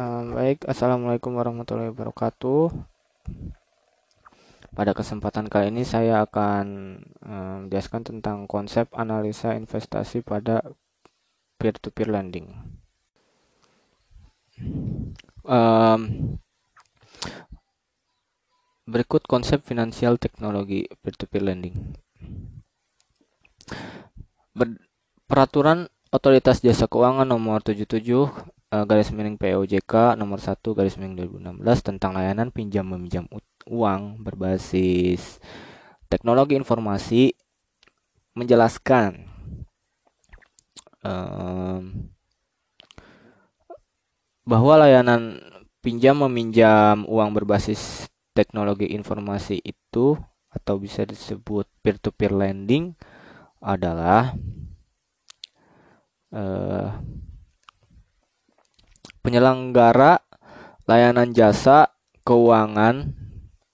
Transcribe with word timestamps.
Baik, 0.00 0.64
Assalamualaikum 0.64 1.36
warahmatullahi 1.36 1.92
wabarakatuh. 1.92 2.72
Pada 4.72 4.96
kesempatan 4.96 5.52
kali 5.52 5.68
ini 5.68 5.84
saya 5.84 6.24
akan 6.24 6.64
menjelaskan 7.68 8.00
um, 8.00 8.08
tentang 8.08 8.38
konsep 8.48 8.88
analisa 8.96 9.52
investasi 9.52 10.24
pada 10.24 10.64
peer-to-peer 11.60 12.08
-peer 12.08 12.16
lending. 12.16 12.48
Um, 15.44 16.00
berikut 18.88 19.28
konsep 19.28 19.68
finansial 19.68 20.16
teknologi 20.16 20.88
peer-to-peer 21.04 21.44
-peer 21.44 21.48
lending. 21.52 21.76
Ber 24.56 24.80
peraturan 25.28 25.92
Otoritas 26.08 26.64
Jasa 26.64 26.88
Keuangan 26.88 27.28
nomor 27.28 27.60
77 27.60 28.00
uh, 28.70 28.76
eh, 28.78 28.84
garis 28.86 29.10
miring 29.10 29.36
POJK 29.36 30.14
nomor 30.14 30.38
1 30.38 30.62
garis 30.78 30.94
miring 30.96 31.18
2016 31.18 31.88
tentang 31.94 32.14
layanan 32.14 32.54
pinjam 32.54 32.86
meminjam 32.86 33.26
uang 33.66 34.22
berbasis 34.22 35.42
teknologi 36.10 36.58
informasi 36.58 37.34
menjelaskan. 38.34 39.26
Um, 41.00 42.12
bahwa 44.44 44.84
layanan 44.84 45.40
pinjam 45.80 46.20
meminjam 46.20 47.08
uang 47.08 47.32
berbasis 47.32 48.10
teknologi 48.36 48.92
informasi 48.92 49.64
itu 49.64 50.18
atau 50.50 50.76
bisa 50.76 51.06
disebut 51.06 51.64
peer-to-peer 51.80 52.34
-peer 52.34 52.40
lending 52.52 52.84
adalah 53.62 54.34
eh, 56.34 56.88
penyelenggara 59.20 60.20
layanan 60.88 61.32
jasa 61.36 61.92
keuangan 62.24 63.16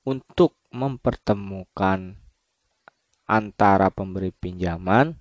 untuk 0.07 0.59
mempertemukan 0.71 2.19
antara 3.27 3.91
pemberi 3.91 4.31
pinjaman 4.31 5.19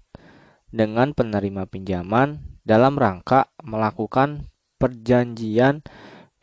dengan 0.69 1.15
penerima 1.15 1.65
pinjaman 1.65 2.59
dalam 2.61 2.97
rangka 2.97 3.49
melakukan 3.63 4.49
perjanjian 4.77 5.81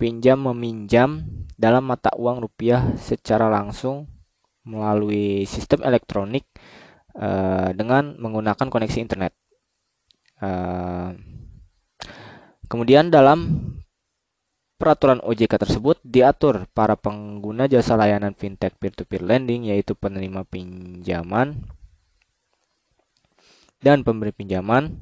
pinjam 0.01 0.39
meminjam 0.51 1.23
dalam 1.55 1.87
mata 1.87 2.11
uang 2.19 2.43
rupiah 2.43 2.99
secara 2.99 3.47
langsung 3.47 4.11
melalui 4.67 5.47
sistem 5.47 5.83
elektronik 5.87 6.47
uh, 7.19 7.71
dengan 7.75 8.19
menggunakan 8.19 8.67
koneksi 8.67 8.99
internet. 8.99 9.35
Eh, 10.43 11.11
kemudian 12.73 13.13
dalam 13.13 13.69
peraturan 14.81 15.21
OJK 15.21 15.61
tersebut 15.61 16.01
diatur 16.01 16.65
para 16.73 16.97
pengguna 16.97 17.69
jasa 17.69 18.01
layanan 18.01 18.33
fintech 18.33 18.81
peer-to-peer 18.81 19.21
-peer 19.21 19.29
lending 19.29 19.69
yaitu 19.69 19.93
penerima 19.93 20.49
pinjaman 20.49 21.61
dan 23.83 24.07
pemberi 24.07 24.33
pinjaman. 24.33 24.97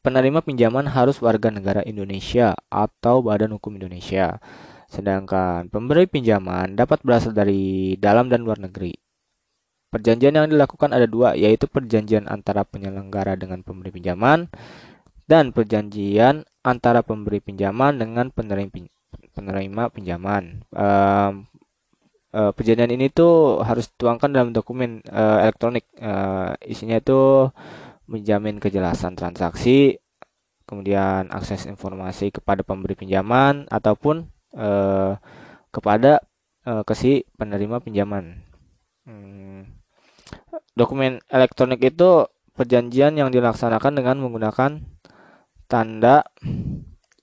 Penerima 0.00 0.44
pinjaman 0.44 0.84
harus 0.88 1.18
warga 1.24 1.48
negara 1.48 1.80
Indonesia 1.88 2.52
atau 2.68 3.24
Badan 3.24 3.56
Hukum 3.56 3.80
Indonesia. 3.80 4.38
Sedangkan 4.92 5.72
pemberi 5.72 6.04
pinjaman 6.04 6.76
dapat 6.76 7.00
berasal 7.00 7.32
dari 7.32 7.96
dalam 7.96 8.28
dan 8.28 8.44
luar 8.44 8.60
negeri. 8.60 8.92
Perjanjian 9.88 10.36
yang 10.36 10.50
dilakukan 10.50 10.90
ada 10.92 11.06
dua, 11.08 11.38
yaitu 11.38 11.70
perjanjian 11.70 12.28
antara 12.28 12.66
penyelenggara 12.66 13.38
dengan 13.38 13.62
pemberi 13.64 13.94
pinjaman 13.94 14.50
dan 15.24 15.50
perjanjian 15.50 16.44
antara 16.64 17.00
pemberi 17.04 17.40
pinjaman 17.40 18.00
dengan 18.00 18.28
penerima, 18.32 19.90
pinjaman. 19.92 20.64
Uh, 20.72 21.44
uh, 22.32 22.52
perjanjian 22.52 22.92
ini 22.92 23.08
tuh 23.08 23.60
harus 23.64 23.88
dituangkan 23.92 24.30
dalam 24.32 24.50
dokumen 24.52 25.04
uh, 25.08 25.44
elektronik. 25.44 25.88
Uh, 25.96 26.56
isinya 26.64 27.00
itu 27.00 27.48
menjamin 28.04 28.60
kejelasan 28.60 29.16
transaksi, 29.16 29.96
kemudian 30.68 31.32
akses 31.32 31.64
informasi 31.64 32.32
kepada 32.32 32.60
pemberi 32.60 32.92
pinjaman 32.96 33.64
ataupun 33.72 34.28
uh, 34.56 35.16
kepada 35.72 36.20
uh, 36.68 36.84
ke 36.84 36.92
si 36.92 37.24
penerima 37.40 37.80
pinjaman. 37.80 38.44
Hmm 39.08 39.44
Dokumen 40.74 41.22
elektronik 41.30 41.78
itu 41.82 42.26
perjanjian 42.58 43.14
yang 43.14 43.30
dilaksanakan 43.30 43.94
dengan 43.94 44.18
menggunakan 44.18 44.82
tanda 45.66 46.28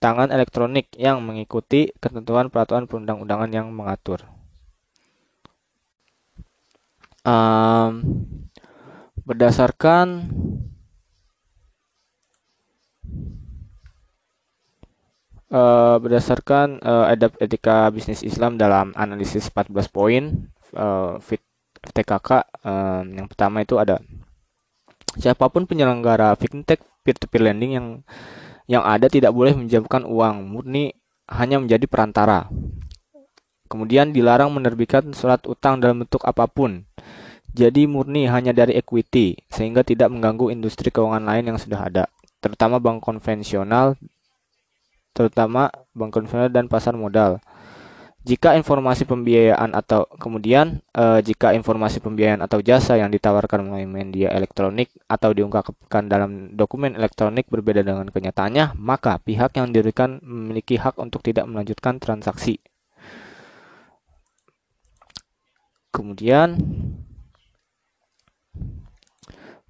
tangan 0.01 0.33
elektronik 0.33 0.89
yang 0.97 1.21
mengikuti 1.21 1.93
ketentuan 2.01 2.49
peraturan 2.49 2.89
perundang-undangan 2.89 3.51
yang 3.53 3.69
mengatur. 3.69 4.25
Um, 7.21 8.01
berdasarkan 9.21 10.33
uh, 15.53 16.01
berdasarkan 16.01 16.81
uh, 16.81 17.05
adab 17.13 17.37
etika 17.37 17.93
bisnis 17.93 18.25
Islam 18.25 18.57
dalam 18.57 18.95
analisis 18.97 19.53
14 19.53 19.69
poin 19.93 20.49
uh, 20.73 21.21
fit 21.21 21.45
FTKK 21.81 22.45
um, 22.61 23.05
yang 23.09 23.27
pertama 23.29 23.65
itu 23.65 23.77
ada 23.77 24.01
siapa 25.19 25.51
pun 25.51 25.67
penyelenggara 25.67 26.35
fintech 26.39 26.79
peer-to-peer 27.03 27.51
lending 27.51 27.71
yang 27.75 27.87
yang 28.69 28.83
ada 28.85 29.11
tidak 29.11 29.35
boleh 29.35 29.51
menjamkan 29.51 30.07
uang 30.07 30.47
murni 30.47 30.95
hanya 31.27 31.59
menjadi 31.59 31.85
perantara. 31.87 32.47
Kemudian 33.67 34.11
dilarang 34.11 34.51
menerbitkan 34.51 35.15
surat 35.15 35.43
utang 35.47 35.79
dalam 35.79 36.03
bentuk 36.03 36.23
apa 36.27 36.47
pun. 36.47 36.83
Jadi 37.51 37.83
murni 37.87 38.31
hanya 38.31 38.55
dari 38.55 38.79
equity 38.79 39.35
sehingga 39.51 39.83
tidak 39.83 40.07
mengganggu 40.07 40.55
industri 40.55 40.87
keuangan 40.87 41.23
lain 41.23 41.51
yang 41.51 41.59
sudah 41.59 41.83
ada, 41.83 42.03
terutama 42.39 42.79
bank 42.79 43.03
konvensional 43.03 43.99
terutama 45.11 45.67
bank 45.91 46.15
konvensional 46.15 46.47
dan 46.47 46.71
pasar 46.71 46.95
modal. 46.95 47.43
Jika 48.21 48.53
informasi 48.53 49.09
pembiayaan 49.09 49.73
atau 49.73 50.05
kemudian 50.05 50.77
e, 50.93 51.25
jika 51.25 51.57
informasi 51.57 52.05
pembiayaan 52.05 52.45
atau 52.45 52.61
jasa 52.61 52.93
yang 52.93 53.09
ditawarkan 53.09 53.65
melalui 53.65 53.89
media 53.89 54.29
elektronik 54.29 54.93
atau 55.09 55.33
diungkapkan 55.33 56.05
dalam 56.05 56.53
dokumen 56.53 56.93
elektronik 56.93 57.49
berbeda 57.49 57.81
dengan 57.81 58.05
kenyataannya, 58.13 58.77
maka 58.77 59.17
pihak 59.17 59.57
yang 59.57 59.73
diberikan 59.73 60.21
memiliki 60.21 60.77
hak 60.77 61.01
untuk 61.01 61.25
tidak 61.25 61.49
melanjutkan 61.49 61.97
transaksi. 61.97 62.61
Kemudian 65.89 66.61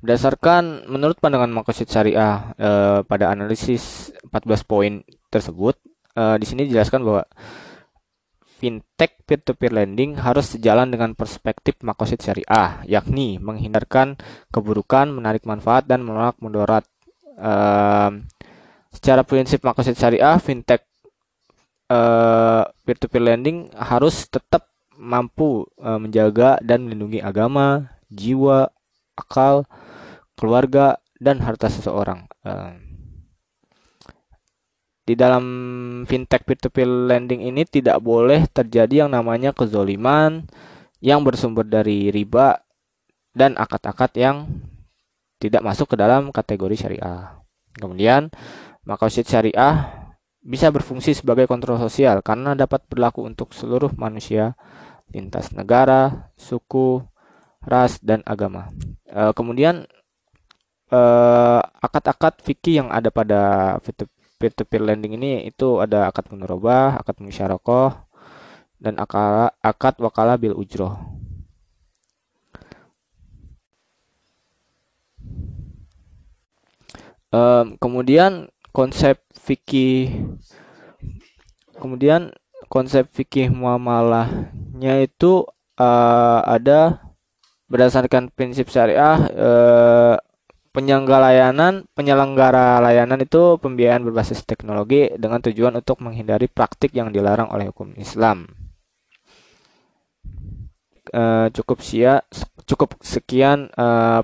berdasarkan 0.04 0.92
menurut 0.92 1.24
pandangan 1.24 1.56
makosid 1.56 1.88
syariah 1.88 2.52
e, 2.60 2.70
pada 3.08 3.32
analisis 3.32 4.12
14 4.28 4.68
poin 4.68 4.94
tersebut, 5.32 5.80
e, 6.20 6.24
di 6.36 6.44
sini 6.44 6.68
dijelaskan 6.68 7.00
bahwa 7.00 7.24
fintech 8.62 9.18
peer-to-peer 9.26 9.74
lending 9.74 10.22
harus 10.22 10.54
sejalan 10.54 10.94
dengan 10.94 11.18
perspektif 11.18 11.82
makosid 11.82 12.22
syariah, 12.22 12.86
yakni 12.86 13.42
menghindarkan 13.42 14.22
keburukan, 14.54 15.10
menarik 15.10 15.50
manfaat, 15.50 15.90
dan 15.90 16.06
menolak 16.06 16.38
mudarat. 16.38 16.86
Uh, 17.42 18.22
secara 18.94 19.26
prinsip 19.26 19.66
makosid 19.66 19.98
syariah, 19.98 20.38
fintech 20.38 20.86
uh, 21.90 22.70
peer-to-peer 22.86 23.34
lending 23.34 23.74
harus 23.74 24.30
tetap 24.30 24.70
mampu 24.94 25.66
uh, 25.82 25.98
menjaga 25.98 26.62
dan 26.62 26.86
melindungi 26.86 27.18
agama, 27.18 27.90
jiwa, 28.14 28.70
akal, 29.18 29.66
keluarga, 30.38 31.02
dan 31.18 31.42
harta 31.42 31.66
seseorang. 31.66 32.30
Uh, 32.46 32.91
di 35.02 35.18
dalam 35.18 35.44
fintech 36.06 36.46
peer-to-peer 36.46 36.86
lending 36.86 37.42
ini 37.42 37.66
tidak 37.66 37.98
boleh 38.00 38.46
terjadi 38.46 39.06
yang 39.06 39.12
namanya 39.18 39.50
kezoliman 39.50 40.46
yang 41.02 41.26
bersumber 41.26 41.66
dari 41.66 42.14
riba 42.14 42.62
dan 43.34 43.58
akad-akad 43.58 44.12
yang 44.14 44.38
tidak 45.42 45.66
masuk 45.66 45.90
ke 45.90 45.96
dalam 45.98 46.30
kategori 46.30 46.78
syariah. 46.78 47.42
Kemudian, 47.74 48.30
makosid 48.86 49.26
syariah 49.26 49.90
bisa 50.42 50.70
berfungsi 50.70 51.18
sebagai 51.18 51.50
kontrol 51.50 51.82
sosial 51.82 52.22
karena 52.22 52.54
dapat 52.54 52.86
berlaku 52.86 53.26
untuk 53.26 53.54
seluruh 53.54 53.90
manusia 53.98 54.54
lintas 55.10 55.50
negara, 55.54 56.30
suku, 56.38 57.02
ras, 57.66 57.98
dan 58.06 58.22
agama. 58.26 58.70
E, 59.06 59.34
kemudian, 59.36 59.86
eh, 60.92 61.62
akad-akad 61.62 62.40
fikih 62.44 62.84
yang 62.84 62.90
ada 62.92 63.12
pada 63.12 63.42
peer-to-peer 64.42 64.82
lending 64.82 65.14
ini 65.14 65.46
itu 65.46 65.78
ada 65.78 66.10
akad 66.10 66.34
munarobah, 66.34 66.98
akad 66.98 67.22
musyarokoh, 67.22 67.94
dan 68.82 68.98
akad, 68.98 69.54
akad 69.62 70.02
wakalah 70.02 70.42
bil 70.42 70.58
ujroh. 70.58 70.98
Um, 77.32 77.80
kemudian 77.80 78.52
konsep 78.76 79.24
fikih 79.40 80.36
kemudian 81.80 82.36
konsep 82.68 83.08
fikih 83.16 83.48
muamalahnya 83.48 85.08
itu 85.08 85.48
uh, 85.80 86.40
ada 86.44 87.00
berdasarkan 87.72 88.28
prinsip 88.36 88.68
syariah 88.68 89.32
uh, 89.32 90.16
penyelenggara 90.72 91.32
layanan 91.32 91.84
penyelenggara 91.96 92.80
layanan 92.80 93.20
itu 93.20 93.60
pembiayaan 93.60 94.08
berbasis 94.08 94.44
teknologi 94.48 95.12
dengan 95.20 95.44
tujuan 95.44 95.76
untuk 95.76 96.00
menghindari 96.00 96.48
praktik 96.48 96.96
yang 96.96 97.12
dilarang 97.12 97.52
oleh 97.52 97.70
hukum 97.70 97.92
Islam. 98.00 98.48
Uh, 101.12 101.52
cukup 101.52 101.84
sia 101.84 102.24
cukup 102.64 102.96
sekian 103.04 103.68
uh, 103.76 104.24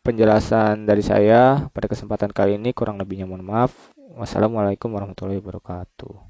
penjelasan 0.00 0.88
dari 0.88 1.04
saya. 1.04 1.68
Pada 1.68 1.84
kesempatan 1.84 2.32
kali 2.32 2.56
ini 2.56 2.72
kurang 2.72 2.96
lebihnya 2.96 3.28
mohon 3.28 3.44
maaf. 3.44 3.92
Wassalamualaikum 4.16 4.88
warahmatullahi 4.88 5.38
wabarakatuh 5.38 6.27